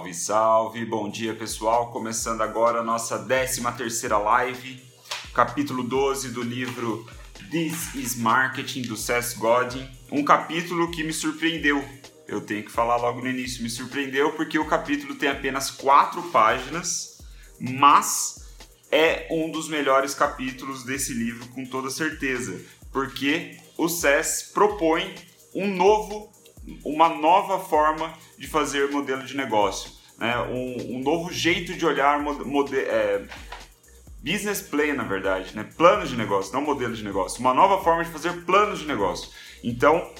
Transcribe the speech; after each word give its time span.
Salve, 0.00 0.14
salve! 0.14 0.84
Bom 0.86 1.10
dia, 1.10 1.34
pessoal! 1.34 1.90
Começando 1.90 2.40
agora 2.40 2.80
a 2.80 2.82
nossa 2.82 3.18
13 3.18 3.60
terceira 3.76 4.16
live, 4.16 4.82
capítulo 5.34 5.82
12 5.82 6.30
do 6.30 6.42
livro 6.42 7.06
This 7.50 7.94
is 7.94 8.16
Marketing, 8.16 8.82
do 8.82 8.96
Seth 8.96 9.36
Godin. 9.36 9.86
Um 10.10 10.24
capítulo 10.24 10.90
que 10.90 11.04
me 11.04 11.12
surpreendeu. 11.12 11.84
Eu 12.26 12.40
tenho 12.40 12.64
que 12.64 12.70
falar 12.70 12.96
logo 12.96 13.20
no 13.20 13.28
início, 13.28 13.62
me 13.62 13.68
surpreendeu 13.68 14.32
porque 14.32 14.58
o 14.58 14.66
capítulo 14.66 15.16
tem 15.16 15.28
apenas 15.28 15.70
quatro 15.70 16.22
páginas, 16.30 17.18
mas 17.58 18.54
é 18.90 19.26
um 19.30 19.50
dos 19.50 19.68
melhores 19.68 20.14
capítulos 20.14 20.82
desse 20.82 21.12
livro, 21.12 21.46
com 21.48 21.66
toda 21.66 21.90
certeza, 21.90 22.58
porque 22.90 23.58
o 23.76 23.86
Seth 23.86 24.52
propõe 24.54 25.14
um 25.54 25.74
novo 25.74 26.32
uma 26.84 27.08
nova 27.08 27.58
forma 27.58 28.12
de 28.38 28.46
fazer 28.46 28.90
modelo 28.90 29.24
de 29.24 29.36
negócio, 29.36 29.90
né? 30.18 30.36
um, 30.42 30.96
um 30.96 30.98
novo 31.00 31.32
jeito 31.32 31.74
de 31.74 31.84
olhar 31.86 32.20
é, 32.72 33.22
business 34.22 34.60
plan, 34.60 34.94
na 34.94 35.04
verdade, 35.04 35.56
né? 35.56 35.68
plano 35.76 36.06
de 36.06 36.16
negócio, 36.16 36.52
não 36.52 36.62
modelo 36.62 36.94
de 36.94 37.04
negócio, 37.04 37.40
uma 37.40 37.54
nova 37.54 37.82
forma 37.82 38.04
de 38.04 38.10
fazer 38.10 38.44
planos 38.44 38.80
de 38.80 38.86
negócio. 38.86 39.30
Então, 39.62 40.10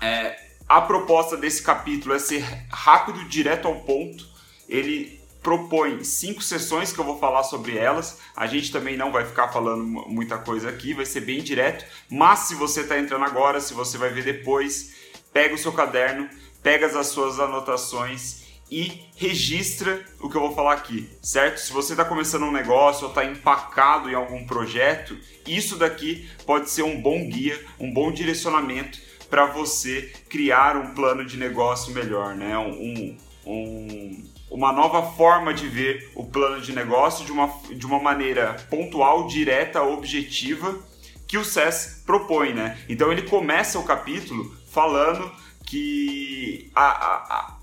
é, 0.00 0.36
a 0.68 0.80
proposta 0.80 1.36
desse 1.36 1.62
capítulo 1.62 2.14
é 2.14 2.18
ser 2.18 2.42
rápido, 2.70 3.24
direto 3.28 3.68
ao 3.68 3.80
ponto. 3.80 4.26
Ele 4.68 5.20
propõe 5.42 6.02
cinco 6.02 6.42
sessões 6.42 6.90
que 6.90 6.98
eu 6.98 7.04
vou 7.04 7.18
falar 7.18 7.42
sobre 7.42 7.76
elas. 7.76 8.18
A 8.34 8.46
gente 8.46 8.72
também 8.72 8.96
não 8.96 9.12
vai 9.12 9.26
ficar 9.26 9.48
falando 9.48 9.84
muita 9.84 10.38
coisa 10.38 10.70
aqui, 10.70 10.94
vai 10.94 11.04
ser 11.04 11.20
bem 11.20 11.42
direto. 11.42 11.84
Mas 12.10 12.40
se 12.40 12.54
você 12.54 12.80
está 12.80 12.98
entrando 12.98 13.24
agora, 13.26 13.60
se 13.60 13.74
você 13.74 13.98
vai 13.98 14.08
ver 14.08 14.24
depois, 14.24 14.94
pega 15.34 15.54
o 15.54 15.58
seu 15.58 15.72
caderno, 15.72 16.30
pega 16.62 16.86
as 16.86 17.08
suas 17.08 17.40
anotações 17.40 18.44
e 18.70 19.02
registra 19.16 20.02
o 20.20 20.30
que 20.30 20.36
eu 20.36 20.40
vou 20.40 20.54
falar 20.54 20.74
aqui, 20.74 21.10
certo? 21.20 21.58
Se 21.58 21.72
você 21.72 21.92
está 21.92 22.04
começando 22.04 22.44
um 22.44 22.52
negócio 22.52 23.04
ou 23.04 23.08
está 23.10 23.24
empacado 23.24 24.08
em 24.08 24.14
algum 24.14 24.46
projeto, 24.46 25.18
isso 25.46 25.76
daqui 25.76 26.30
pode 26.46 26.70
ser 26.70 26.82
um 26.82 27.02
bom 27.02 27.28
guia, 27.28 27.60
um 27.78 27.92
bom 27.92 28.10
direcionamento 28.10 28.98
para 29.28 29.44
você 29.44 30.12
criar 30.28 30.76
um 30.76 30.94
plano 30.94 31.24
de 31.24 31.36
negócio 31.36 31.92
melhor, 31.92 32.34
né? 32.34 32.56
Um, 32.56 33.16
um, 33.44 34.24
uma 34.50 34.72
nova 34.72 35.02
forma 35.14 35.52
de 35.52 35.66
ver 35.66 36.10
o 36.14 36.24
plano 36.24 36.60
de 36.60 36.72
negócio 36.72 37.26
de 37.26 37.32
uma, 37.32 37.52
de 37.70 37.84
uma 37.84 37.98
maneira 37.98 38.54
pontual, 38.70 39.26
direta, 39.26 39.82
objetiva 39.82 40.78
que 41.26 41.36
o 41.36 41.44
SES 41.44 42.02
propõe, 42.06 42.52
né? 42.52 42.78
Então 42.88 43.10
ele 43.10 43.22
começa 43.22 43.78
o 43.78 43.84
capítulo 43.84 44.54
falando 44.74 45.30
que 45.64 46.70
a, 46.74 46.84
a, 46.84 47.58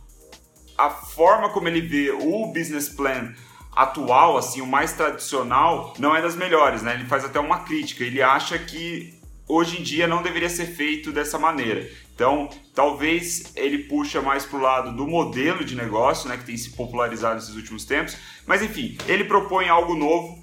a 0.78 0.90
forma 0.90 1.50
como 1.50 1.67
ele 1.67 1.81
vê 1.81 2.12
o 2.12 2.48
business 2.48 2.90
plan 2.90 3.34
atual, 3.76 4.38
assim, 4.38 4.62
o 4.62 4.67
mais 4.67 4.94
tradicional, 4.94 5.94
não 6.00 6.16
é 6.16 6.22
das 6.22 6.36
melhores, 6.36 6.82
né? 6.82 6.94
Ele 6.94 7.06
faz 7.06 7.23
até 7.23 7.39
uma 7.39 7.59
crítica. 7.59 8.04
Ele 8.04 8.22
acha 8.22 8.58
que 8.58 9.20
hoje 9.48 9.80
em 9.80 9.84
dia 9.84 10.08
não 10.08 10.22
deveria 10.23 10.50
ser 10.50 10.66
feito 10.66 11.12
dessa 11.12 11.38
maneira. 11.38 11.89
Então, 12.14 12.50
talvez 12.76 13.52
ele 13.56 13.80
puxa 13.80 14.22
mais 14.22 14.45
para 14.45 14.59
o 14.59 14.62
lado 14.62 14.95
do 14.95 15.08
modelo 15.08 15.64
de 15.64 15.76
negócio, 15.76 16.30
né, 16.30 16.38
que 16.38 16.45
tem 16.45 16.56
se 16.56 16.72
popularizado 16.72 17.36
nesses 17.36 17.56
últimos 17.56 17.84
tempos. 17.86 18.16
Mas 18.45 18.62
enfim, 18.62 18.98
ele 19.08 19.23
propõe 19.23 19.70
algo 19.70 19.95
novo, 19.95 20.39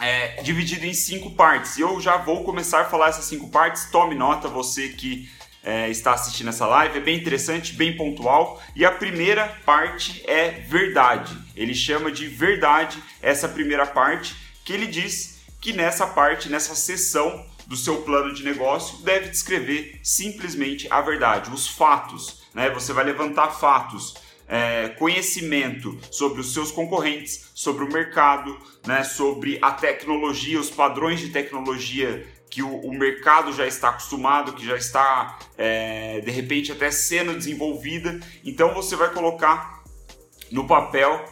é, 0.00 0.42
dividido 0.42 0.86
em 0.86 0.94
cinco 0.94 1.32
partes. 1.32 1.76
E 1.76 1.82
eu 1.82 2.00
já 2.00 2.16
vou 2.16 2.42
começar 2.42 2.82
a 2.82 2.84
falar 2.84 3.08
essas 3.08 3.26
cinco 3.26 3.50
partes. 3.50 3.86
Tome 3.90 4.14
nota, 4.14 4.48
você 4.48 4.88
que 4.88 5.28
é, 5.64 5.88
está 5.88 6.12
assistindo 6.12 6.50
essa 6.50 6.66
live, 6.66 6.98
é 6.98 7.00
bem 7.00 7.18
interessante, 7.18 7.72
bem 7.72 7.96
pontual. 7.96 8.62
E 8.76 8.84
a 8.84 8.92
primeira 8.92 9.48
parte 9.64 10.22
é 10.28 10.50
verdade. 10.50 11.36
Ele 11.56 11.74
chama 11.74 12.12
de 12.12 12.26
verdade 12.28 13.02
essa 13.22 13.48
primeira 13.48 13.86
parte, 13.86 14.36
que 14.62 14.72
ele 14.72 14.86
diz 14.86 15.42
que 15.60 15.72
nessa 15.72 16.06
parte, 16.06 16.50
nessa 16.50 16.74
sessão 16.74 17.46
do 17.66 17.76
seu 17.76 18.02
plano 18.02 18.34
de 18.34 18.44
negócio, 18.44 18.98
deve 18.98 19.30
descrever 19.30 19.98
simplesmente 20.02 20.86
a 20.90 21.00
verdade, 21.00 21.50
os 21.50 21.66
fatos. 21.66 22.44
Né? 22.52 22.68
Você 22.70 22.92
vai 22.92 23.04
levantar 23.04 23.48
fatos. 23.48 24.22
É, 24.46 24.90
conhecimento 24.98 25.98
sobre 26.10 26.42
os 26.42 26.52
seus 26.52 26.70
concorrentes, 26.70 27.50
sobre 27.54 27.82
o 27.82 27.90
mercado, 27.90 28.54
né, 28.86 29.02
sobre 29.02 29.58
a 29.62 29.70
tecnologia, 29.70 30.60
os 30.60 30.68
padrões 30.68 31.18
de 31.18 31.30
tecnologia 31.30 32.28
que 32.54 32.62
o, 32.62 32.72
o, 32.82 32.94
mercado 32.94 33.52
já 33.52 33.66
está 33.66 33.88
acostumado, 33.88 34.52
que 34.52 34.64
já 34.64 34.76
está 34.76 35.40
é, 35.58 36.20
de 36.20 36.30
repente 36.30 36.70
até 36.70 36.88
sendo 36.88 37.34
desenvolvida. 37.34 38.20
Então 38.44 38.72
você 38.72 38.94
vai 38.94 39.12
colocar 39.12 39.82
no 40.52 40.64
papel 40.64 41.28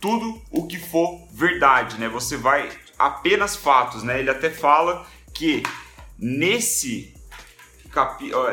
tudo 0.00 0.40
o 0.52 0.68
que 0.68 0.78
for 0.78 1.26
verdade, 1.32 1.98
né? 1.98 2.08
Você 2.08 2.36
vai 2.36 2.70
apenas 2.96 3.56
fatos, 3.56 4.04
né? 4.04 4.20
Ele 4.20 4.30
até 4.30 4.48
fala 4.48 5.04
que 5.34 5.64
nesse 6.16 7.12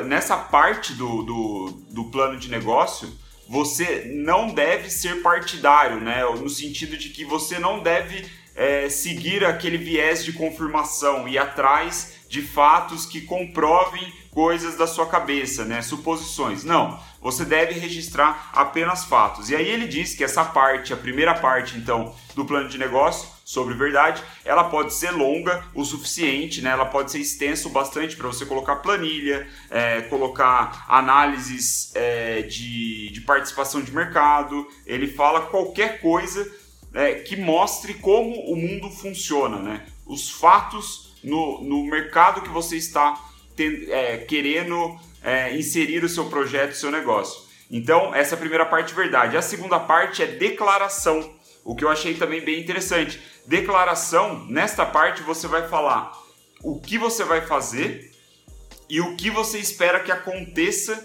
nessa 0.08 0.36
parte 0.36 0.94
do, 0.94 1.22
do, 1.22 1.66
do 1.92 2.06
plano 2.06 2.40
de 2.40 2.50
negócio 2.50 3.14
você 3.48 4.06
não 4.16 4.52
deve 4.52 4.90
ser 4.90 5.22
partidário, 5.22 6.02
né? 6.02 6.24
No 6.24 6.50
sentido 6.50 6.98
de 6.98 7.10
que 7.10 7.24
você 7.24 7.60
não 7.60 7.84
deve 7.84 8.25
é, 8.56 8.90
seguir 8.90 9.46
aquele 9.46 9.78
viés 9.78 10.24
de 10.24 10.34
confirmação 10.34 11.28
e 11.28 11.38
atrás 11.38 12.14
de 12.28 12.41
fatos 12.41 13.06
que 13.06 13.22
comprovem 13.22 14.12
coisas 14.31 14.75
da 14.75 14.88
sua 14.88 15.06
cabeça, 15.06 15.64
né? 15.64 15.81
Suposições. 15.81 16.63
Não, 16.63 17.00
você 17.22 17.46
deve 17.46 17.80
registrar 17.80 18.50
apenas 18.52 19.06
fatos. 19.06 19.50
E 19.50 19.56
aí 19.56 19.68
ele 19.68 19.88
diz 19.88 20.16
que 20.16 20.24
essa 20.24 20.44
parte, 20.44 20.92
a 20.92 20.97
primeira 20.97 21.36
parte, 21.36 21.78
então, 21.78 22.16
do 22.36 22.44
plano 22.44 22.68
de 22.68 22.78
negócio 22.78 23.30
sobre 23.46 23.75
verdade, 23.75 24.24
ela 24.44 24.63
pode 24.63 24.94
ser 24.94 25.12
longa 25.12 25.63
o 25.75 25.86
suficiente, 25.86 26.62
né? 26.62 26.72
Ela 26.72 26.86
pode 26.86 27.12
ser 27.12 27.19
extensa 27.19 27.68
o 27.68 27.72
bastante 27.72 28.16
para 28.16 28.28
você 28.28 28.46
colocar 28.46 28.78
planilha, 28.78 29.47
é, 29.69 30.02
colocar 30.02 30.86
análises 30.88 31.92
é, 31.94 32.42
de, 32.42 33.12
de 33.12 33.22
participação 33.22 33.81
de 33.81 33.92
mercado. 33.92 34.68
Ele 34.88 35.08
fala 35.08 35.42
qualquer 35.42 36.02
coisa 36.02 36.50
é, 36.94 37.16
que 37.16 37.36
mostre 37.36 37.96
como 37.96 38.36
o 38.52 38.56
mundo 38.56 38.90
funciona, 38.90 39.58
né? 39.59 39.86
Os 40.06 40.30
fatos 40.30 41.14
no, 41.24 41.62
no 41.64 41.84
mercado 41.86 42.42
que 42.42 42.50
você 42.50 42.78
está 42.78 43.20
ten, 43.56 43.86
é, 43.90 44.18
querendo 44.18 45.00
é, 45.22 45.56
inserir 45.56 46.04
o 46.04 46.09
seu 46.09 46.26
projeto, 46.26 46.72
o 46.72 46.76
seu 46.76 46.92
negócio. 46.92 47.42
Então, 47.72 48.14
essa 48.14 48.36
é 48.36 48.38
a 48.38 48.40
primeira 48.40 48.66
parte 48.66 48.94
verdade. 48.94 49.38
A 49.38 49.42
segunda 49.42 49.80
parte 49.80 50.22
é 50.22 50.28
declaração, 50.28 51.34
o 51.64 51.76
que 51.76 51.84
eu 51.84 51.90
achei 51.90 52.14
também 52.14 52.42
bem 52.42 52.59
interessante. 52.59 53.20
Declaração, 53.48 54.46
nesta 54.46 54.86
parte 54.86 55.24
você 55.24 55.48
vai 55.48 55.68
falar 55.68 56.12
o 56.64 56.80
que 56.80 56.98
você 56.98 57.24
vai 57.24 57.42
fazer 57.42 58.12
e 58.90 59.02
o 59.02 59.16
que 59.16 59.30
você 59.30 59.58
espera 59.58 60.00
que 60.00 60.12
aconteça 60.12 61.04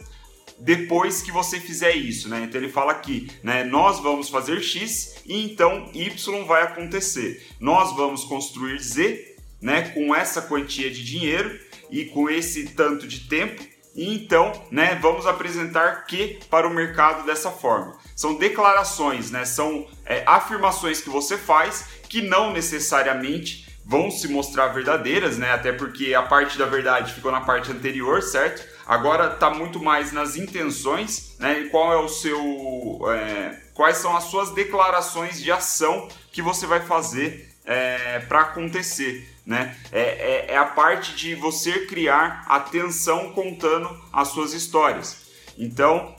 depois 0.61 1.23
que 1.23 1.31
você 1.31 1.61
fizer 1.61 1.93
isso, 1.95 2.29
né? 2.29 2.45
Então 2.45 2.61
ele 2.61 2.71
fala 2.71 2.93
aqui, 2.93 3.31
né? 3.43 3.65
Nós 3.65 4.01
vamos 4.01 4.29
fazer 4.29 4.61
X 4.61 5.23
e 5.27 5.45
então 5.45 5.91
Y 5.95 6.45
vai 6.45 6.63
acontecer. 6.63 7.47
Nós 7.61 7.95
vamos 7.95 8.25
construir 8.25 8.79
Z, 8.81 9.37
né? 9.61 9.91
Com 9.91 10.15
essa 10.15 10.43
quantia 10.43 10.91
de 10.91 11.05
dinheiro 11.05 11.59
e 11.91 12.07
com 12.07 12.29
esse 12.29 12.71
tanto 12.71 13.07
de 13.07 13.21
tempo 13.29 13.63
e 13.95 14.15
então, 14.15 14.53
né? 14.71 14.97
Vamos 15.01 15.27
apresentar 15.27 16.07
Q 16.07 16.39
para 16.49 16.69
o 16.69 16.75
mercado 16.75 17.27
dessa 17.27 17.51
forma. 17.51 17.97
São 18.15 18.37
declarações, 18.37 19.31
né? 19.31 19.45
São 19.45 19.87
é, 20.07 20.23
afirmações 20.27 21.01
que 21.01 21.11
você 21.11 21.37
faz 21.37 21.87
que 22.09 22.23
não 22.23 22.53
necessariamente 22.53 23.69
vão 23.85 24.11
se 24.11 24.29
mostrar 24.29 24.69
verdadeiras, 24.69 25.39
né? 25.39 25.51
Até 25.53 25.73
porque 25.73 26.15
a 26.15 26.23
parte 26.23 26.59
da 26.59 26.67
verdade 26.67 27.15
ficou 27.15 27.33
na 27.33 27.41
parte 27.41 27.73
anterior, 27.73 28.23
certo? 28.23 28.78
Agora 28.89 29.35
está 29.35 29.51
muito 29.51 29.79
mais 29.79 30.13
nas 30.13 30.35
intenções, 30.35 31.37
né? 31.39 31.61
E 31.61 31.69
qual 31.69 31.93
é 31.93 31.99
o 31.99 32.09
seu, 32.09 32.99
é, 33.13 33.61
quais 33.75 33.99
são 33.99 34.17
as 34.17 34.25
suas 34.25 34.51
declarações 34.55 35.43
de 35.43 35.53
ação 35.53 36.09
que 36.33 36.41
você 36.41 36.67
vai 36.67 36.81
fazer 36.81 37.55
é, 37.67 38.21
para 38.21 38.41
acontecer, 38.41 39.29
né? 39.45 39.77
É, 39.93 40.01
é, 40.01 40.53
é 40.53 40.57
a 40.57 40.65
parte 40.65 41.15
de 41.15 41.35
você 41.35 41.85
criar 41.85 42.47
atenção 42.49 43.31
contando 43.33 43.95
as 44.11 44.29
suas 44.29 44.55
histórias. 44.55 45.29
Então, 45.59 46.17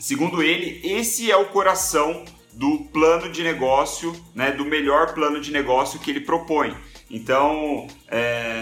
segundo 0.00 0.42
ele, 0.42 0.80
esse 0.82 1.30
é 1.30 1.36
o 1.36 1.50
coração 1.50 2.24
do 2.54 2.84
plano 2.90 3.30
de 3.30 3.42
negócio, 3.42 4.16
né? 4.34 4.50
Do 4.50 4.64
melhor 4.64 5.12
plano 5.12 5.38
de 5.42 5.52
negócio 5.52 6.00
que 6.00 6.10
ele 6.10 6.20
propõe. 6.20 6.74
Então, 7.10 7.86
é, 8.08 8.61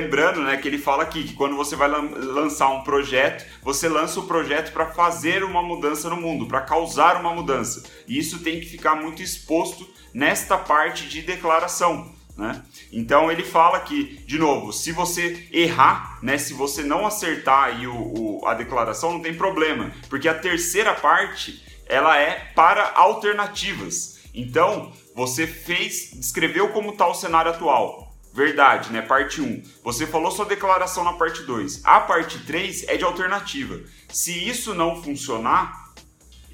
lembrando 0.00 0.40
né, 0.42 0.56
que 0.56 0.66
ele 0.66 0.78
fala 0.78 1.02
aqui 1.02 1.24
que 1.24 1.34
quando 1.34 1.56
você 1.56 1.76
vai 1.76 1.88
lançar 1.88 2.68
um 2.70 2.82
projeto, 2.82 3.46
você 3.62 3.88
lança 3.88 4.18
o 4.18 4.26
projeto 4.26 4.72
para 4.72 4.86
fazer 4.86 5.44
uma 5.44 5.62
mudança 5.62 6.08
no 6.08 6.16
mundo, 6.16 6.46
para 6.46 6.62
causar 6.62 7.20
uma 7.20 7.34
mudança. 7.34 7.84
E 8.08 8.18
isso 8.18 8.40
tem 8.40 8.58
que 8.60 8.66
ficar 8.66 8.94
muito 8.96 9.22
exposto 9.22 9.88
nesta 10.12 10.56
parte 10.56 11.08
de 11.08 11.22
declaração. 11.22 12.12
Né? 12.36 12.62
Então 12.90 13.30
ele 13.30 13.44
fala 13.44 13.80
que, 13.80 14.18
de 14.26 14.38
novo, 14.38 14.72
se 14.72 14.92
você 14.92 15.46
errar, 15.52 16.18
né, 16.22 16.38
se 16.38 16.54
você 16.54 16.82
não 16.82 17.06
acertar 17.06 17.64
aí 17.64 17.86
o, 17.86 18.40
o, 18.40 18.46
a 18.46 18.54
declaração, 18.54 19.12
não 19.12 19.20
tem 19.20 19.34
problema, 19.34 19.92
porque 20.08 20.28
a 20.28 20.34
terceira 20.34 20.94
parte 20.94 21.62
ela 21.86 22.18
é 22.18 22.50
para 22.54 22.92
alternativas. 22.94 24.20
Então, 24.32 24.92
você 25.14 25.46
fez, 25.46 26.12
descreveu 26.14 26.68
como 26.68 26.92
está 26.92 27.06
o 27.06 27.14
cenário 27.14 27.50
atual. 27.50 28.09
Verdade, 28.32 28.92
né? 28.92 29.02
Parte 29.02 29.40
1. 29.40 29.62
Você 29.82 30.06
falou 30.06 30.30
sua 30.30 30.44
declaração 30.44 31.02
na 31.02 31.14
parte 31.14 31.42
2. 31.42 31.82
A 31.84 32.00
parte 32.00 32.38
3 32.40 32.84
é 32.88 32.96
de 32.96 33.04
alternativa. 33.04 33.80
Se 34.08 34.48
isso 34.48 34.74
não 34.74 35.02
funcionar, 35.02 35.92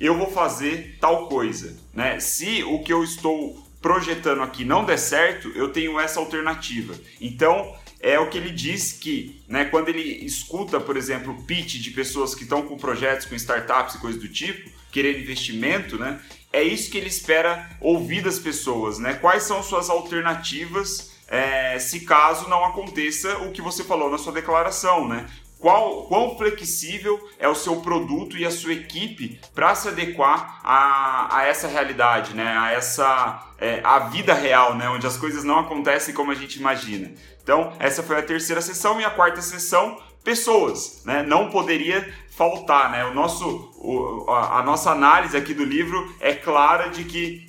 eu 0.00 0.16
vou 0.16 0.30
fazer 0.30 0.96
tal 1.00 1.28
coisa, 1.28 1.76
né? 1.92 2.18
Se 2.18 2.62
o 2.64 2.82
que 2.82 2.92
eu 2.92 3.04
estou 3.04 3.62
projetando 3.80 4.42
aqui 4.42 4.64
não 4.64 4.84
der 4.84 4.98
certo, 4.98 5.48
eu 5.54 5.68
tenho 5.68 6.00
essa 6.00 6.18
alternativa. 6.18 6.94
Então, 7.20 7.74
é 8.00 8.18
o 8.18 8.28
que 8.28 8.38
ele 8.38 8.50
diz 8.50 8.92
que, 8.92 9.42
né, 9.48 9.64
quando 9.66 9.88
ele 9.88 10.24
escuta, 10.24 10.80
por 10.80 10.96
exemplo, 10.96 11.42
pitch 11.44 11.76
de 11.76 11.90
pessoas 11.90 12.34
que 12.34 12.42
estão 12.42 12.62
com 12.62 12.76
projetos, 12.76 13.26
com 13.26 13.34
startups 13.34 13.94
e 13.94 13.98
coisas 13.98 14.20
do 14.20 14.28
tipo, 14.28 14.70
querendo 14.90 15.20
investimento, 15.20 15.98
né, 15.98 16.20
é 16.52 16.62
isso 16.62 16.90
que 16.90 16.98
ele 16.98 17.08
espera 17.08 17.68
ouvir 17.80 18.22
das 18.22 18.38
pessoas, 18.38 18.98
né? 18.98 19.14
Quais 19.14 19.42
são 19.42 19.62
suas 19.62 19.90
alternativas 19.90 21.15
é, 21.28 21.78
se 21.78 22.00
caso 22.00 22.48
não 22.48 22.64
aconteça 22.64 23.38
o 23.38 23.52
que 23.52 23.60
você 23.60 23.82
falou 23.82 24.10
na 24.10 24.18
sua 24.18 24.32
declaração, 24.32 25.08
né? 25.08 25.26
Qual, 25.58 26.04
quão 26.04 26.36
flexível 26.36 27.18
é 27.38 27.48
o 27.48 27.54
seu 27.54 27.76
produto 27.76 28.36
e 28.36 28.44
a 28.44 28.50
sua 28.50 28.74
equipe 28.74 29.40
para 29.54 29.74
se 29.74 29.88
adequar 29.88 30.60
a, 30.62 31.38
a 31.38 31.44
essa 31.44 31.66
realidade, 31.66 32.34
né? 32.34 32.56
a 32.56 32.72
essa 32.72 33.42
é, 33.58 33.80
a 33.82 34.00
vida 34.00 34.34
real, 34.34 34.74
né? 34.74 34.88
onde 34.90 35.06
as 35.06 35.16
coisas 35.16 35.44
não 35.44 35.58
acontecem 35.58 36.14
como 36.14 36.30
a 36.30 36.34
gente 36.34 36.58
imagina. 36.58 37.10
Então, 37.42 37.72
essa 37.78 38.02
foi 38.02 38.18
a 38.18 38.22
terceira 38.22 38.60
sessão 38.60 39.00
e 39.00 39.04
a 39.04 39.10
quarta 39.10 39.40
sessão, 39.40 39.98
pessoas. 40.22 41.02
Né? 41.06 41.22
Não 41.22 41.48
poderia 41.48 42.06
faltar. 42.36 42.90
Né? 42.90 43.06
O 43.06 43.14
nosso, 43.14 43.72
o, 43.76 44.30
a, 44.30 44.58
a 44.58 44.62
nossa 44.62 44.90
análise 44.90 45.36
aqui 45.36 45.54
do 45.54 45.64
livro 45.64 46.14
é 46.20 46.34
clara 46.34 46.90
de 46.90 47.04
que 47.04 47.45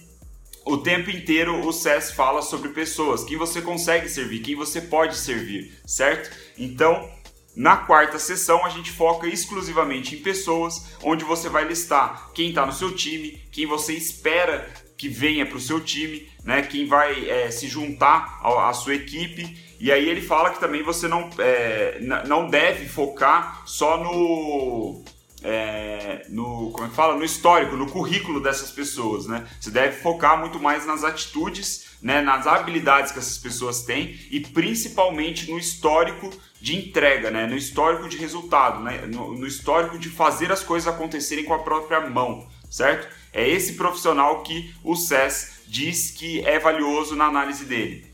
o 0.68 0.78
tempo 0.78 1.10
inteiro 1.10 1.66
o 1.66 1.72
SES 1.72 2.12
fala 2.12 2.42
sobre 2.42 2.70
pessoas, 2.70 3.24
quem 3.24 3.38
você 3.38 3.62
consegue 3.62 4.10
servir, 4.10 4.42
quem 4.42 4.56
você 4.56 4.82
pode 4.82 5.18
servir, 5.18 5.74
certo? 5.86 6.30
Então, 6.58 7.10
na 7.56 7.78
quarta 7.78 8.20
sessão, 8.20 8.64
a 8.66 8.70
gente 8.70 8.92
foca 8.92 9.28
exclusivamente 9.28 10.16
em 10.16 10.20
pessoas, 10.20 10.96
onde 11.02 11.24
você 11.24 11.50
vai 11.50 11.68
listar 11.68 12.32
quem 12.34 12.50
está 12.50 12.66
no 12.66 12.74
seu 12.74 12.96
time, 12.96 13.42
quem 13.52 13.66
você 13.66 13.94
espera 13.94 14.70
que 14.98 15.08
venha 15.08 15.46
para 15.46 15.58
o 15.58 15.62
seu 15.62 15.80
time, 15.80 16.28
né? 16.44 16.64
quem 16.64 16.86
vai 16.86 17.30
é, 17.30 17.50
se 17.50 17.68
juntar 17.68 18.42
à 18.44 18.74
sua 18.74 18.96
equipe. 18.96 19.58
E 19.80 19.92
aí 19.92 20.10
ele 20.10 20.22
fala 20.22 20.50
que 20.50 20.60
também 20.60 20.82
você 20.82 21.08
não, 21.08 21.30
é, 21.38 22.00
não 22.28 22.50
deve 22.50 22.88
focar 22.88 23.62
só 23.66 24.04
no 24.04 25.04
é, 25.44 26.26
no 26.30 26.72
como 26.72 26.86
é 26.86 26.90
que 26.90 26.96
fala 26.96 27.16
no 27.16 27.24
histórico, 27.24 27.76
no 27.76 27.88
currículo 27.88 28.42
dessas 28.42 28.72
pessoas, 28.72 29.28
né? 29.28 29.48
Você 29.60 29.70
deve 29.70 29.98
focar 30.02 30.40
muito 30.40 30.60
mais 30.60 30.86
nas 30.86 31.04
atitudes, 31.04 31.88
né, 32.02 32.22
nas 32.22 32.46
habilidades 32.46 33.12
que 33.12 33.20
essas 33.20 33.38
pessoas 33.38 33.84
têm 33.84 34.20
e 34.30 34.40
principalmente 34.40 35.50
no 35.50 35.58
histórico 35.58 36.30
de 36.60 36.76
entrega, 36.76 37.32
né, 37.32 37.46
no 37.48 37.56
histórico 37.56 38.08
de 38.08 38.18
resultado, 38.18 38.84
né, 38.84 39.06
no, 39.08 39.38
no 39.38 39.48
histórico 39.48 39.98
de 39.98 40.10
fazer 40.10 40.52
as 40.52 40.64
coisas 40.64 40.88
acontecerem 40.88 41.46
com 41.46 41.54
a 41.54 41.60
própria 41.60 42.02
mão, 42.02 42.48
certo? 42.70 43.08
É 43.34 43.48
esse 43.48 43.74
profissional 43.74 44.44
que 44.44 44.74
o 44.84 44.96
SES 44.96 45.62
diz 45.68 46.12
que 46.12 46.46
é 46.46 46.60
valioso 46.60 47.16
na 47.16 47.26
análise 47.26 47.66
dele. 47.66 48.06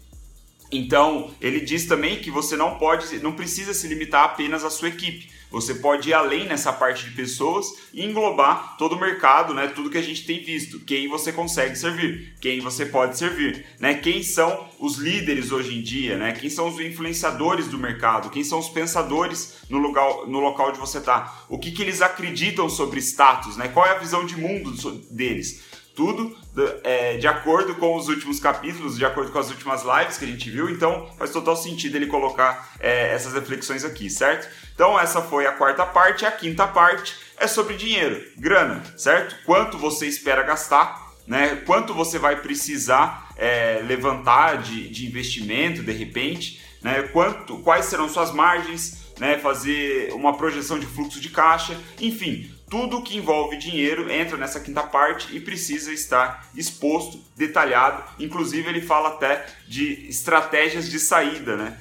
Então, 0.71 1.31
ele 1.39 1.59
diz 1.59 1.85
também 1.85 2.19
que 2.19 2.31
você 2.31 2.57
não 2.57 2.79
pode, 2.79 3.19
não 3.19 3.33
precisa 3.33 3.73
se 3.73 3.87
limitar 3.87 4.23
apenas 4.23 4.63
à 4.63 4.71
sua 4.71 4.89
equipe. 4.89 5.29
Você 5.53 5.75
pode 5.75 6.09
ir 6.09 6.13
além 6.13 6.47
nessa 6.47 6.73
parte 6.73 7.05
de 7.05 7.11
pessoas 7.11 7.67
e 7.93 8.03
englobar 8.03 8.75
todo 8.75 8.95
o 8.95 8.99
mercado, 8.99 9.53
né? 9.53 9.67
Tudo 9.67 9.91
que 9.91 9.99
a 9.99 10.01
gente 10.01 10.25
tem 10.25 10.43
visto, 10.43 10.79
quem 10.79 11.07
você 11.07 11.31
consegue 11.31 11.75
servir, 11.75 12.33
quem 12.41 12.59
você 12.59 12.87
pode 12.87 13.19
servir, 13.19 13.63
né? 13.79 13.93
Quem 13.93 14.23
são 14.23 14.67
os 14.79 14.97
líderes 14.97 15.51
hoje 15.51 15.77
em 15.77 15.83
dia, 15.83 16.17
né? 16.17 16.31
Quem 16.31 16.49
são 16.49 16.67
os 16.67 16.79
influenciadores 16.79 17.67
do 17.67 17.77
mercado, 17.77 18.31
quem 18.31 18.43
são 18.43 18.57
os 18.57 18.67
pensadores 18.67 19.57
no 19.69 19.77
local, 19.77 20.27
no 20.27 20.39
local 20.39 20.69
onde 20.69 20.79
você 20.79 20.97
está, 20.97 21.45
o 21.47 21.59
que, 21.59 21.71
que 21.71 21.83
eles 21.83 22.01
acreditam 22.01 22.67
sobre 22.67 22.99
status, 22.99 23.55
né? 23.55 23.67
Qual 23.67 23.85
é 23.85 23.91
a 23.91 23.99
visão 23.99 24.25
de 24.25 24.35
mundo 24.35 24.71
deles? 25.11 25.61
Tudo 25.95 26.35
é, 26.83 27.17
de 27.17 27.27
acordo 27.27 27.75
com 27.75 27.95
os 27.95 28.07
últimos 28.07 28.39
capítulos, 28.39 28.97
de 28.97 29.05
acordo 29.05 29.31
com 29.31 29.39
as 29.39 29.49
últimas 29.49 29.83
lives 29.83 30.17
que 30.17 30.25
a 30.25 30.27
gente 30.27 30.49
viu, 30.49 30.69
então 30.69 31.09
faz 31.17 31.31
total 31.31 31.55
sentido 31.55 31.95
ele 31.95 32.07
colocar 32.07 32.73
é, 32.79 33.13
essas 33.13 33.33
reflexões 33.33 33.83
aqui, 33.83 34.09
certo? 34.09 34.47
Então 34.73 34.99
essa 34.99 35.21
foi 35.21 35.45
a 35.45 35.51
quarta 35.51 35.85
parte, 35.85 36.25
a 36.25 36.31
quinta 36.31 36.67
parte 36.67 37.15
é 37.37 37.47
sobre 37.47 37.75
dinheiro, 37.75 38.23
grana, 38.37 38.83
certo? 38.97 39.35
Quanto 39.45 39.77
você 39.77 40.07
espera 40.07 40.43
gastar, 40.43 41.11
né? 41.27 41.61
Quanto 41.65 41.93
você 41.93 42.19
vai 42.19 42.41
precisar 42.41 43.29
é, 43.37 43.81
levantar 43.85 44.61
de, 44.61 44.89
de 44.89 45.07
investimento 45.07 45.83
de 45.83 45.91
repente, 45.91 46.61
né? 46.81 47.03
Quanto, 47.13 47.59
quais 47.59 47.85
serão 47.85 48.09
suas 48.09 48.31
margens, 48.31 49.13
né? 49.19 49.37
Fazer 49.37 50.11
uma 50.13 50.35
projeção 50.37 50.79
de 50.79 50.85
fluxo 50.85 51.19
de 51.19 51.29
caixa, 51.29 51.79
enfim, 51.99 52.51
tudo 52.73 53.03
que 53.03 53.15
envolve 53.15 53.55
dinheiro 53.55 54.11
entra 54.11 54.35
nessa 54.35 54.59
quinta 54.59 54.81
parte 54.81 55.27
e 55.35 55.39
precisa 55.39 55.93
estar 55.93 56.49
exposto, 56.55 57.23
detalhado. 57.37 58.03
Inclusive, 58.17 58.67
ele 58.67 58.81
fala 58.81 59.09
até 59.09 59.45
de 59.67 60.07
estratégias 60.09 60.89
de 60.89 60.97
saída, 60.99 61.55
né? 61.55 61.77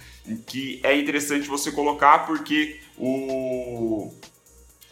Que 0.47 0.81
é 0.83 0.95
interessante 0.95 1.49
você 1.49 1.73
colocar 1.73 2.27
porque 2.27 2.79
o, 2.99 4.13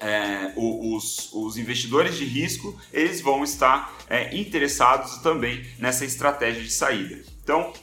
é, 0.01 0.55
os, 0.57 1.31
os, 1.35 1.59
investidores 1.59 2.17
de 2.17 2.25
risco 2.25 2.81
eles 2.91 3.21
vão 3.21 3.45
estar 3.45 3.95
é, 4.09 4.35
interessados 4.35 5.19
também 5.19 5.67
nessa 5.79 6.07
estratégia 6.07 6.63
de 6.63 6.73
saída. 6.73 7.23
Então, 7.45 7.75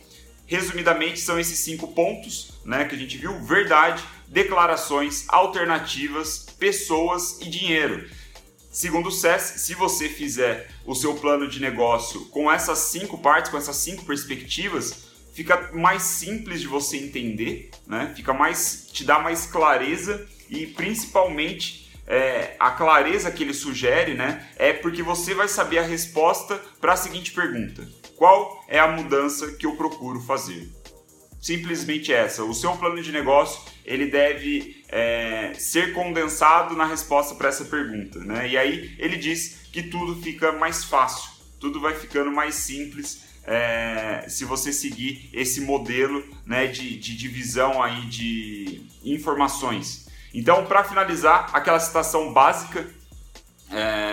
resumidamente, 0.47 1.19
são 1.19 1.39
esses 1.39 1.59
cinco 1.59 1.89
pontos 1.89 2.53
né, 2.65 2.85
que 2.85 2.95
a 2.95 2.97
gente 2.97 3.17
viu: 3.17 3.39
verdade, 3.43 4.03
declarações, 4.27 5.25
alternativas, 5.27 6.47
pessoas 6.57 7.39
e 7.41 7.49
dinheiro. 7.49 8.09
Segundo 8.71 9.07
o 9.07 9.11
SES, 9.11 9.41
se 9.57 9.73
você 9.73 10.07
fizer 10.07 10.69
o 10.85 10.93
seu 10.93 11.15
plano 11.15 11.47
de 11.47 11.59
negócio 11.59 12.25
com 12.25 12.51
essas 12.51 12.79
cinco 12.79 13.17
partes, 13.17 13.49
com 13.49 13.57
essas 13.57 13.75
cinco 13.75 14.05
perspectivas, 14.05 15.07
fica 15.33 15.71
mais 15.73 16.03
simples 16.03 16.61
de 16.61 16.67
você 16.67 16.97
entender, 16.97 17.71
né? 17.87 18.13
Fica 18.15 18.33
mais, 18.33 18.87
te 18.91 19.03
dá 19.03 19.19
mais 19.19 19.47
clareza 19.47 20.27
e 20.49 20.67
principalmente 20.67 21.91
é, 22.05 22.55
a 22.59 22.71
clareza 22.71 23.31
que 23.31 23.43
ele 23.43 23.53
sugere, 23.53 24.13
né? 24.13 24.47
É 24.55 24.71
porque 24.71 25.03
você 25.03 25.33
vai 25.33 25.47
saber 25.47 25.79
a 25.79 25.83
resposta 25.83 26.61
para 26.79 26.93
a 26.93 26.97
seguinte 26.97 27.31
pergunta: 27.31 27.87
qual 28.17 28.65
é 28.67 28.79
a 28.79 28.87
mudança 28.87 29.53
que 29.53 29.65
eu 29.65 29.77
procuro 29.77 30.19
fazer? 30.19 30.69
simplesmente 31.39 32.11
essa. 32.11 32.43
O 32.43 32.53
seu 32.53 32.75
plano 32.75 33.01
de 33.01 33.11
negócio 33.11 33.61
ele 33.85 34.07
deve 34.07 34.83
é, 34.89 35.53
ser 35.53 35.93
condensado 35.93 36.75
na 36.75 36.85
resposta 36.85 37.35
para 37.35 37.47
essa 37.47 37.63
pergunta, 37.63 38.19
né? 38.19 38.49
E 38.49 38.57
aí 38.57 38.95
ele 38.99 39.15
diz 39.15 39.61
que 39.71 39.83
tudo 39.83 40.21
fica 40.21 40.51
mais 40.51 40.83
fácil, 40.83 41.29
tudo 41.59 41.79
vai 41.79 41.93
ficando 41.93 42.31
mais 42.31 42.55
simples 42.55 43.25
é, 43.45 44.25
se 44.27 44.43
você 44.43 44.73
seguir 44.73 45.29
esse 45.31 45.61
modelo 45.61 46.21
né, 46.45 46.67
de, 46.67 46.97
de 46.97 47.15
divisão 47.15 47.81
aí 47.81 48.01
de 48.07 48.85
informações. 49.05 50.07
Então, 50.33 50.65
para 50.65 50.83
finalizar, 50.83 51.49
aquela 51.53 51.79
citação 51.79 52.33
básica 52.33 52.85
é, 53.71 54.06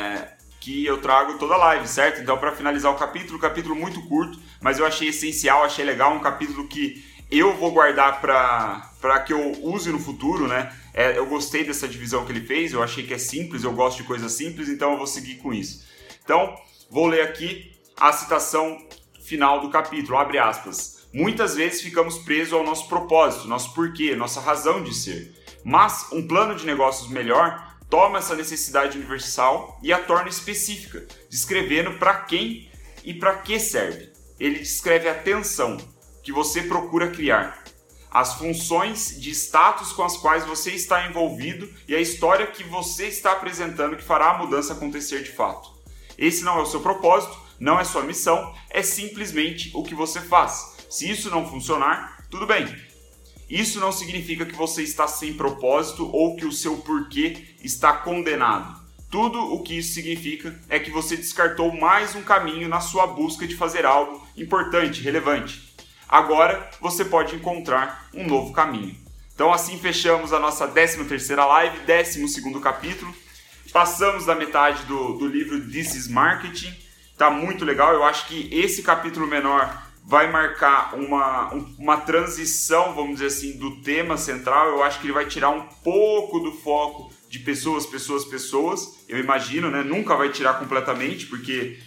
que 0.64 0.87
eu 0.87 0.97
trago 0.97 1.37
toda 1.37 1.59
live, 1.59 1.87
certo? 1.87 2.23
Então, 2.23 2.38
para 2.38 2.50
finalizar 2.50 2.90
o 2.90 2.97
capítulo, 2.97 3.38
capítulo 3.38 3.75
muito 3.75 4.00
curto, 4.09 4.40
mas 4.62 4.78
eu 4.78 4.87
achei 4.87 5.09
essencial, 5.09 5.62
achei 5.62 5.85
legal, 5.85 6.14
um 6.14 6.21
capítulo 6.21 6.66
que 6.66 7.04
eu 7.30 7.54
vou 7.54 7.71
guardar 7.71 8.18
para 8.23 9.18
que 9.26 9.35
eu 9.35 9.52
use 9.62 9.92
no 9.92 9.99
futuro, 9.99 10.49
né? 10.49 10.75
É, 10.94 11.18
eu 11.18 11.26
gostei 11.26 11.64
dessa 11.64 11.87
divisão 11.87 12.25
que 12.25 12.33
ele 12.33 12.40
fez, 12.40 12.73
eu 12.73 12.83
achei 12.83 13.06
que 13.06 13.12
é 13.12 13.18
simples, 13.18 13.62
eu 13.62 13.75
gosto 13.75 13.99
de 13.99 14.04
coisas 14.04 14.33
simples, 14.33 14.71
então 14.71 14.92
eu 14.92 14.97
vou 14.97 15.06
seguir 15.06 15.35
com 15.35 15.52
isso. 15.52 15.85
Então, 16.25 16.56
vou 16.90 17.09
ler 17.09 17.21
aqui 17.21 17.71
a 18.00 18.11
citação 18.11 18.78
final 19.23 19.61
do 19.61 19.68
capítulo, 19.68 20.16
abre 20.16 20.38
aspas. 20.38 21.06
Muitas 21.12 21.56
vezes 21.56 21.83
ficamos 21.83 22.16
presos 22.21 22.54
ao 22.54 22.64
nosso 22.64 22.88
propósito, 22.88 23.47
nosso 23.47 23.75
porquê, 23.75 24.16
nossa 24.16 24.40
razão 24.40 24.83
de 24.83 24.94
ser. 24.94 25.30
Mas 25.62 26.09
um 26.11 26.26
plano 26.26 26.54
de 26.54 26.64
negócios 26.64 27.11
melhor 27.11 27.74
toma 27.94 28.18
essa 28.18 28.34
necessidade 28.34 28.98
universal 28.98 29.78
e 29.80 29.92
a 29.92 30.00
torna 30.00 30.28
específica, 30.28 31.06
descrevendo 31.30 31.92
para 31.92 32.22
quem 32.22 32.68
e 33.04 33.14
para 33.14 33.36
que 33.36 33.60
serve. 33.60 34.10
Ele 34.36 34.58
descreve 34.58 35.08
a 35.08 35.12
atenção, 35.12 35.76
que 36.20 36.32
você 36.32 36.62
procura 36.62 37.12
criar, 37.12 37.62
as 38.10 38.34
funções 38.34 39.20
de 39.20 39.30
status 39.30 39.92
com 39.92 40.02
as 40.02 40.16
quais 40.16 40.44
você 40.44 40.72
está 40.72 41.06
envolvido 41.06 41.72
e 41.86 41.94
a 41.94 42.00
história 42.00 42.48
que 42.48 42.64
você 42.64 43.06
está 43.06 43.30
apresentando 43.30 43.96
que 43.96 44.02
fará 44.02 44.30
a 44.30 44.38
mudança 44.38 44.72
acontecer 44.72 45.22
de 45.22 45.30
fato. 45.30 45.70
Esse 46.18 46.42
não 46.42 46.58
é 46.58 46.62
o 46.62 46.66
seu 46.66 46.80
propósito, 46.80 47.38
não 47.60 47.78
é 47.78 47.84
sua 47.84 48.02
missão, 48.02 48.52
é 48.70 48.82
simplesmente 48.82 49.70
o 49.72 49.84
que 49.84 49.94
você 49.94 50.20
faz. 50.20 50.74
Se 50.90 51.08
isso 51.08 51.30
não 51.30 51.48
funcionar, 51.48 52.26
tudo 52.28 52.44
bem. 52.44 52.66
Isso 53.54 53.78
não 53.78 53.92
significa 53.92 54.44
que 54.44 54.56
você 54.56 54.82
está 54.82 55.06
sem 55.06 55.34
propósito 55.34 56.11
ou 56.12 56.34
que 56.34 56.44
o 56.44 56.50
seu 56.50 56.78
porquê 56.78 57.54
está 57.62 57.92
condenado. 57.92 58.82
Tudo 59.08 59.40
o 59.40 59.62
que 59.62 59.78
isso 59.78 59.94
significa 59.94 60.61
é 60.68 60.76
que 60.80 60.90
você 60.90 61.16
descartou 61.16 61.73
mais 61.73 62.16
um 62.16 62.23
caminho 62.25 62.68
na 62.68 62.80
sua 62.80 63.06
busca 63.06 63.46
de 63.46 63.54
fazer 63.54 63.87
algo 63.87 64.26
importante, 64.37 65.02
relevante. 65.02 65.73
Agora 66.08 66.68
você 66.80 67.04
pode 67.04 67.37
encontrar 67.37 68.08
um 68.12 68.26
novo 68.26 68.52
caminho. 68.52 68.96
Então 69.32 69.52
assim 69.52 69.78
fechamos 69.78 70.32
a 70.32 70.40
nossa 70.40 70.66
13 70.66 71.04
terceira 71.04 71.46
live, 71.46 71.78
12 71.87 72.26
segundo 72.26 72.58
capítulo. 72.58 73.14
Passamos 73.73 74.26
da 74.26 74.34
metade 74.34 74.82
do, 74.87 75.12
do 75.12 75.28
livro 75.28 75.61
This 75.70 75.94
is 75.94 76.08
Marketing. 76.08 76.75
Tá 77.16 77.30
muito 77.30 77.64
legal. 77.64 77.94
Eu 77.94 78.02
acho 78.02 78.26
que 78.26 78.49
esse 78.52 78.82
capítulo 78.82 79.28
menor 79.28 79.80
vai 80.06 80.30
marcar 80.30 80.94
uma, 80.94 81.50
uma 81.78 81.96
transição, 81.96 82.94
vamos 82.94 83.14
dizer 83.14 83.26
assim, 83.26 83.58
do 83.58 83.80
tema 83.80 84.16
central. 84.16 84.68
Eu 84.68 84.82
acho 84.82 85.00
que 85.00 85.06
ele 85.06 85.14
vai 85.14 85.26
tirar 85.26 85.49
um 85.49 85.62
pouco 85.82 86.40
do 86.40 86.52
foco 86.52 87.11
de 87.28 87.38
pessoas, 87.38 87.87
pessoas, 87.87 88.25
pessoas. 88.25 89.04
Eu 89.08 89.18
imagino, 89.18 89.70
né? 89.70 89.82
Nunca 89.82 90.14
vai 90.14 90.30
tirar 90.30 90.58
completamente, 90.58 91.26
porque 91.26 91.78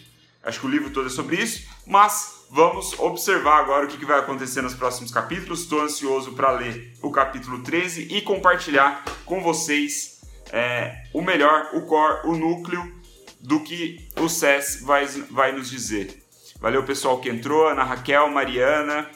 acho 0.43 0.59
que 0.59 0.65
o 0.65 0.69
livro 0.69 0.89
todo 0.89 1.07
é 1.07 1.12
sobre 1.12 1.36
isso. 1.36 1.67
Mas 1.86 2.47
vamos 2.50 2.97
observar 3.00 3.59
agora 3.59 3.86
o 3.86 3.88
que 3.88 4.03
vai 4.03 4.19
acontecer 4.19 4.63
nos 4.63 4.74
próximos 4.74 5.12
capítulos. 5.12 5.62
Estou 5.62 5.81
ansioso 5.81 6.33
para 6.33 6.51
ler 6.51 6.93
o 7.03 7.12
capítulo 7.12 7.59
13 7.59 8.07
e 8.09 8.21
compartilhar 8.21 9.05
com 9.25 9.43
vocês 9.43 10.21
é, 10.51 11.03
o 11.13 11.21
melhor, 11.21 11.69
o 11.74 11.81
core, 11.81 12.27
o 12.27 12.36
núcleo 12.36 12.95
do 13.39 13.59
que 13.59 14.09
o 14.19 14.27
SES 14.27 14.81
vai, 14.81 15.05
vai 15.05 15.51
nos 15.51 15.69
dizer. 15.69 16.26
Valeu 16.59 16.83
pessoal 16.83 17.19
que 17.19 17.29
entrou, 17.29 17.67
Ana 17.67 17.83
Raquel, 17.83 18.29
Mariana, 18.29 19.09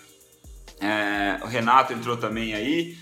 é, 0.80 1.40
o 1.44 1.48
Renato 1.48 1.94
entrou 1.94 2.18
também 2.18 2.54
aí. 2.54 2.98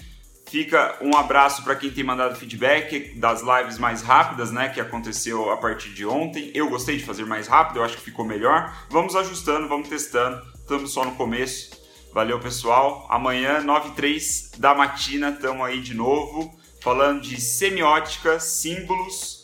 Fica 0.48 0.98
um 1.02 1.16
abraço 1.16 1.64
para 1.64 1.76
quem 1.76 1.92
tem 1.92 2.04
mandado 2.04 2.36
feedback 2.36 3.14
das 3.20 3.42
lives 3.42 3.78
mais 3.78 4.02
rápidas, 4.02 4.52
né, 4.52 4.70
que 4.70 4.82
aconteceu 4.82 5.52
a 5.52 5.58
partir 5.58 5.90
de 5.94 6.06
ontem. 6.06 6.52
Eu 6.56 6.70
gostei 6.70 6.98
de 6.98 7.06
fazer 7.06 7.26
mais 7.26 7.48
rápido, 7.48 7.78
eu 7.78 7.84
acho 7.84 7.98
que 7.98 8.02
ficou 8.02 8.26
melhor. 8.26 8.74
Vamos 8.90 9.16
ajustando, 9.16 9.68
vamos 9.68 9.88
testando. 9.88 10.42
Estamos 10.56 10.92
só 10.92 11.06
no 11.06 11.12
começo. 11.12 11.80
Valeu, 12.14 12.40
pessoal. 12.40 13.06
Amanhã, 13.10 13.62
9 13.62 13.90
e 13.90 13.92
3 13.92 14.52
da 14.58 14.74
matina, 14.74 15.30
estamos 15.30 15.66
aí 15.66 15.82
de 15.82 15.94
novo, 15.94 16.52
falando 16.82 17.22
de 17.22 17.40
semiótica, 17.40 18.40
símbolos 18.40 19.39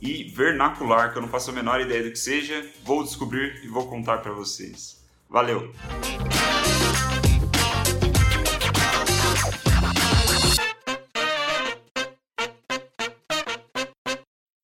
e 0.00 0.24
vernacular, 0.24 1.12
que 1.12 1.18
eu 1.18 1.22
não 1.22 1.28
faço 1.28 1.50
a 1.50 1.54
menor 1.54 1.80
ideia 1.80 2.02
do 2.02 2.10
que 2.10 2.18
seja. 2.18 2.64
Vou 2.84 3.02
descobrir 3.02 3.60
e 3.64 3.68
vou 3.68 3.86
contar 3.88 4.18
para 4.18 4.32
vocês. 4.32 4.98
Valeu! 5.28 5.72